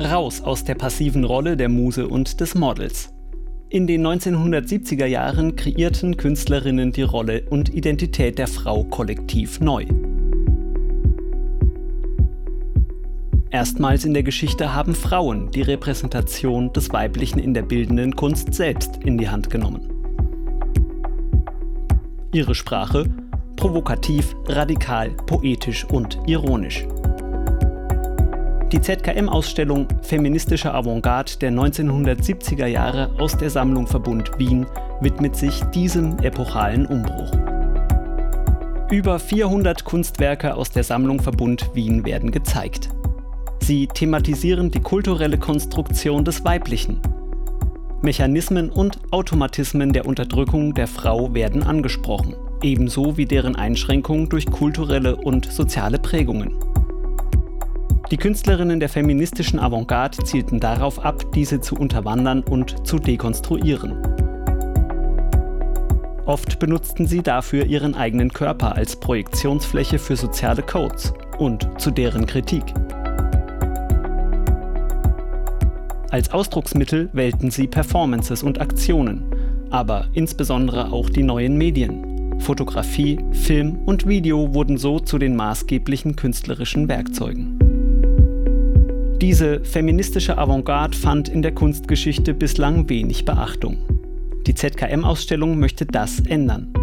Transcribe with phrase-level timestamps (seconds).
[0.00, 3.12] Raus aus der passiven Rolle der Muse und des Models.
[3.70, 9.86] In den 1970er Jahren kreierten Künstlerinnen die Rolle und Identität der Frau kollektiv neu.
[13.50, 18.98] Erstmals in der Geschichte haben Frauen die Repräsentation des Weiblichen in der bildenden Kunst selbst
[19.04, 19.88] in die Hand genommen.
[22.32, 23.06] Ihre Sprache
[23.62, 26.84] provokativ, radikal, poetisch und ironisch.
[28.72, 34.66] Die ZKM-Ausstellung Feministische Avantgarde der 1970er Jahre aus der Sammlung Verbund Wien
[35.00, 37.30] widmet sich diesem epochalen Umbruch.
[38.90, 42.88] Über 400 Kunstwerke aus der Sammlung Verbund Wien werden gezeigt.
[43.60, 47.00] Sie thematisieren die kulturelle Konstruktion des Weiblichen.
[48.00, 55.16] Mechanismen und Automatismen der Unterdrückung der Frau werden angesprochen, ebenso wie deren Einschränkung durch kulturelle
[55.16, 56.54] und soziale Prägungen.
[58.10, 63.96] Die Künstlerinnen der feministischen Avantgarde zielten darauf ab, diese zu unterwandern und zu dekonstruieren.
[66.26, 72.26] Oft benutzten sie dafür ihren eigenen Körper als Projektionsfläche für soziale Codes und zu deren
[72.26, 72.62] Kritik.
[76.10, 79.24] Als Ausdrucksmittel wählten sie Performances und Aktionen,
[79.70, 82.11] aber insbesondere auch die neuen Medien.
[82.42, 87.58] Fotografie, Film und Video wurden so zu den maßgeblichen künstlerischen Werkzeugen.
[89.20, 93.78] Diese feministische Avantgarde fand in der Kunstgeschichte bislang wenig Beachtung.
[94.48, 96.74] Die ZKM-Ausstellung möchte das ändern.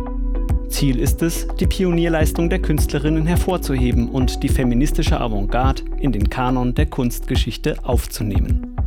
[0.70, 6.74] Ziel ist es, die Pionierleistung der Künstlerinnen hervorzuheben und die feministische Avantgarde in den Kanon
[6.74, 8.79] der Kunstgeschichte aufzunehmen.